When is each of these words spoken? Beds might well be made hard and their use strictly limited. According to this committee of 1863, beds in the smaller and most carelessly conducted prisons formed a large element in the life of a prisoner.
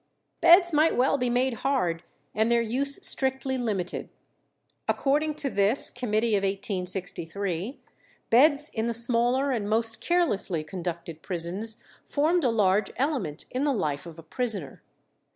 Beds 0.41 0.73
might 0.73 0.97
well 0.97 1.15
be 1.19 1.29
made 1.29 1.53
hard 1.61 2.01
and 2.33 2.51
their 2.51 2.59
use 2.63 3.05
strictly 3.05 3.55
limited. 3.55 4.09
According 4.87 5.35
to 5.35 5.49
this 5.51 5.91
committee 5.91 6.33
of 6.35 6.41
1863, 6.41 7.79
beds 8.31 8.69
in 8.69 8.87
the 8.87 8.95
smaller 8.95 9.51
and 9.51 9.69
most 9.69 10.01
carelessly 10.01 10.63
conducted 10.63 11.21
prisons 11.21 11.83
formed 12.03 12.43
a 12.43 12.49
large 12.49 12.89
element 12.95 13.45
in 13.51 13.63
the 13.63 13.73
life 13.73 14.07
of 14.07 14.17
a 14.17 14.23
prisoner. 14.23 14.81